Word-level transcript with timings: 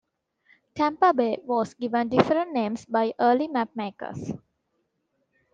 Tampa 0.73 1.13
Bay 1.13 1.37
was 1.43 1.75
given 1.75 2.09
different 2.09 2.51
names 2.53 2.85
by 2.85 3.13
early 3.19 3.47
mapmakers. 3.47 4.33